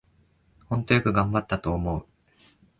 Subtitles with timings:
[0.65, 2.07] ほんとよく頑張ったと思う